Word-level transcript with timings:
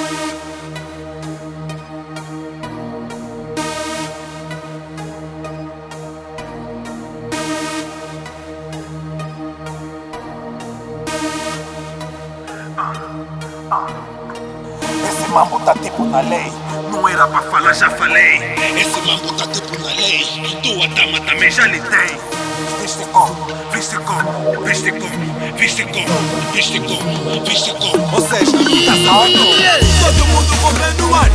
Esse 0.00 0.29
mambo 15.30 15.60
tá 15.60 15.74
tipo 15.74 16.04
na 16.04 16.20
lei. 16.20 16.52
Não 16.90 17.08
era 17.08 17.26
pra 17.26 17.42
falar, 17.42 17.72
já 17.72 17.88
falei. 17.90 18.54
Esse 18.76 19.00
mambo 19.06 19.32
tá 19.34 19.46
tipo 19.46 19.78
na 19.78 19.88
lei. 19.94 20.24
Tua 20.62 20.88
dama 20.88 21.20
também 21.20 21.50
já 21.50 21.66
lhe 21.66 21.80
dei. 21.80 22.20
Viste 22.80 23.04
como, 23.12 23.34
viste 23.72 23.96
como, 23.98 24.64
viste 24.64 24.90
como, 24.92 25.54
viste 25.56 25.84
como, 25.84 26.52
viste 26.52 26.80
como, 26.80 27.44
viste 27.44 27.72
como. 27.74 28.14
Ou 28.14 28.20
seja, 28.20 28.52
tá 28.86 28.94
certo. 28.96 29.80
Todo 30.00 30.26
mundo 30.26 30.56
comendo 30.62 31.14
ar, 31.14 31.30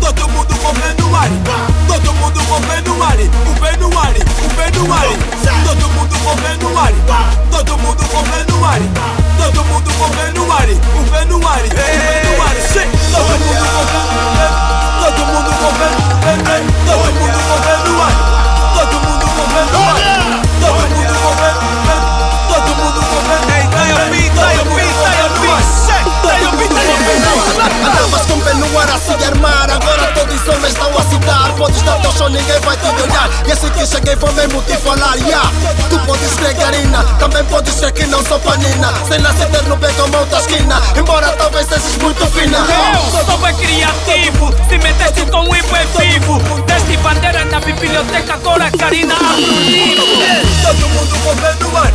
todo 0.00 0.28
mundo 0.28 0.54
comendo 0.62 1.16
ar, 1.16 1.30
todo 1.88 2.14
mundo 2.14 2.40
comendo 2.46 3.02
ar, 3.02 3.16
o 3.16 3.60
pé 3.60 3.76
no 3.78 3.88
ar, 3.98 4.14
o 4.14 4.48
pé 4.54 4.70
no 4.78 4.94
ar, 4.94 5.06
todo 5.64 5.88
mundo 5.90 6.16
comendo 6.24 6.78
ar, 6.78 6.92
todo 7.50 7.78
mundo 7.78 8.04
comendo 8.08 8.64
ar, 8.64 8.80
todo 9.38 9.64
mundo 9.64 9.90
que 33.82 33.86
cheguei 33.86 34.16
vou 34.16 34.32
mesmo 34.32 34.62
te 34.62 34.76
falar 34.76 35.16
yeah. 35.16 35.50
Tu 35.90 35.98
podes 36.06 36.30
ser 36.30 36.54
Karina 36.54 37.02
Também 37.18 37.44
podes 37.44 37.74
ser 37.74 37.90
que 37.92 38.06
não 38.06 38.24
sou 38.24 38.38
panina. 38.38 38.92
Sem 39.08 39.18
nascer 39.20 39.48
ter 39.50 39.62
no 39.64 39.76
beco 39.76 40.02
como 40.02 40.18
outra 40.18 40.38
esquina 40.38 40.80
Embora 40.96 41.28
talvez 41.32 41.66
sejas 41.66 41.96
muito 42.00 42.24
fina. 42.26 42.58
Eu 42.58 43.24
sou 43.24 43.38
bem 43.38 43.54
criativo, 43.56 44.54
se 44.68 44.78
meteste 44.78 45.26
com 45.30 45.48
o 45.48 45.56
hipo 45.56 45.76
é 45.76 45.84
vivo 45.84 46.40
Deste 46.62 46.96
bandeira 46.98 47.44
na 47.46 47.60
biblioteca, 47.60 48.34
agora 48.34 48.70
Karina 48.70 49.14
Todo 49.16 50.88
mundo 50.88 51.18
comendo 51.24 51.76
ar, 51.76 51.92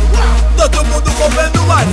todo 0.56 0.84
mundo 0.84 1.10
comendo 1.12 1.72
ar, 1.72 1.86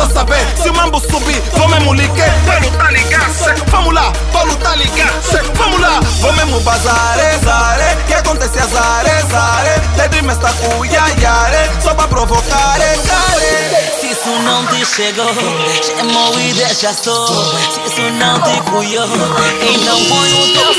tô 0.00 0.14
sabendo. 0.14 0.62
Se 0.62 0.68
o 0.68 0.74
mambo 0.74 1.00
subir, 1.00 1.42
vou 1.52 1.68
mesmo 1.68 1.92
ligar. 1.92 2.30
Paulo 2.46 2.70
tá 2.76 2.90
ligado, 2.90 3.34
cê. 3.34 3.54
Vamos 3.70 3.94
lá, 3.94 4.12
Paulo 4.32 4.56
tá 4.56 4.76
ligado. 4.76 5.22
cê. 5.22 5.42
Vamos 5.54 5.80
lá, 5.80 6.00
vou 6.20 6.32
mesmo 6.32 6.60
bazare, 6.60 7.38
zare. 7.44 7.96
Que 8.06 8.14
acontece 8.14 8.58
a 8.58 8.66
zare, 8.66 9.10
zare. 9.30 9.80
Te 9.96 10.08
dream 10.08 10.30
está 10.30 10.52
cuiaiare. 10.52 11.70
Só 11.82 11.94
pra 11.94 12.08
provocar, 12.08 12.78
care. 12.78 13.90
Se 14.00 14.06
isso 14.06 14.30
não 14.42 14.66
te 14.66 14.84
chegou, 14.84 15.34
chamou 15.82 16.40
e 16.40 16.52
deixa 16.54 16.92
só. 16.94 17.26
Se 17.26 17.80
isso 17.86 18.12
não 18.18 18.40
te 18.40 18.60
cuiou, 18.70 19.04
então 19.04 20.04
põe 20.04 20.32
o 20.32 20.52
teu. 20.52 20.74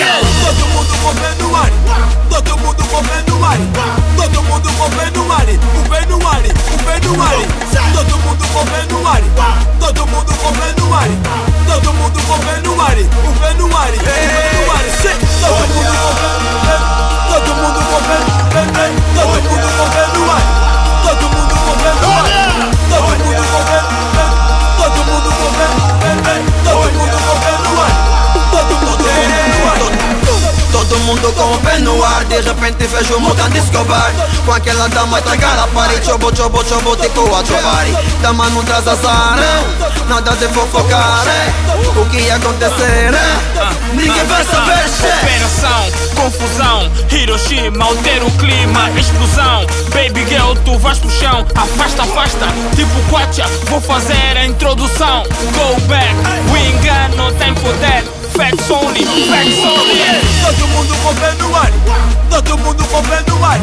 Todo 0.45 0.67
mundo 0.67 0.97
comendo 1.03 1.43
no 1.43 1.55
ar, 1.55 1.69
todo 2.29 2.57
mundo 2.57 2.83
comendo 2.85 3.35
no 3.35 3.45
ar, 3.45 4.00
De 32.31 32.39
repente 32.39 32.87
vejo 32.87 33.17
um 33.17 33.19
mutante 33.19 33.57
Escobar 33.57 34.11
Com 34.45 34.53
aquela 34.53 34.87
dama 34.87 35.19
estragar 35.19 35.59
a 35.59 35.67
party 35.67 36.05
Chobo, 36.05 36.33
chobo, 36.33 36.63
chobo, 36.63 36.95
tipo 36.95 37.35
a 37.35 37.43
chobari 37.43 37.97
Dama 38.21 38.49
não 38.51 38.63
traz 38.63 38.87
azar 38.87 39.35
não. 39.35 39.81
Nada 40.07 40.31
de 40.35 40.47
fofocar 40.49 41.23
é. 41.27 41.99
O 41.99 42.05
que 42.09 42.17
ia 42.17 42.35
acontecer 42.35 43.13
é. 43.13 43.93
Ninguém 43.93 44.25
vai 44.25 44.43
saber. 44.43 44.83
Operação, 45.21 45.91
confusão, 46.15 46.91
Hiroshima, 47.09 47.85
altera 47.85 48.25
o 48.25 48.31
clima, 48.31 48.89
explosão. 48.91 49.65
Baby 49.93 50.25
girl, 50.27 50.53
tu 50.65 50.77
vais 50.79 50.97
pro 50.97 51.09
chão, 51.09 51.45
afasta, 51.55 52.03
afasta, 52.03 52.47
tipo 52.75 52.91
Quacha, 53.09 53.45
vou 53.65 53.79
fazer 53.79 54.37
a 54.37 54.45
introdução. 54.45 55.23
Go 55.53 55.79
back, 55.87 56.13
o 56.51 56.57
engano 56.57 57.31
tem 57.33 57.53
poder, 57.55 58.03
facts 58.35 58.69
only, 58.69 59.05
facts 59.29 59.63
only. 59.63 60.01
Todo 60.45 60.67
mundo 60.69 60.95
Todo 62.31 62.57
mundo 62.59 62.85
com 62.85 63.03
fé 63.03 63.21
no 63.27 63.43
ar 63.43 63.59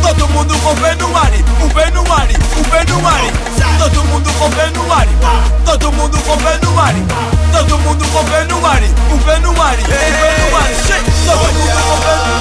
Todo 0.00 0.28
mundo 0.30 0.58
com 0.60 0.74
fé 0.76 0.94
no 0.94 1.14
ar 1.14 1.30
O 1.62 1.68
fé 1.68 1.90
no 1.90 2.00
ar, 2.00 2.28
o 2.28 2.64
fé 2.64 2.84
no 2.88 3.06
ar 3.06 3.20
Todo 3.78 4.04
mundo 4.06 4.32
com 4.38 4.50
fé 4.52 4.70
no 4.70 4.90
ar 4.90 5.06
Todo 5.66 5.92
mundo 5.92 6.18
com 6.22 6.38
fé 6.38 6.58
no 6.62 6.80
ar 6.80 6.94
Todo 7.52 7.78
mundo 7.80 8.04
com 8.08 8.24
fé 8.24 8.44
no 8.46 8.66
ar 8.66 8.82
O 9.12 9.18
fé 9.18 9.38
no 9.38 9.50
ar, 9.62 9.76
o 9.78 9.84
fé 9.84 10.08
no 10.40 10.56
ar 10.56 10.70
Todo 11.26 11.52
mundo 11.52 11.82
com 11.88 11.96
fé 12.00 12.16
no 12.16 12.32
ar 12.32 12.35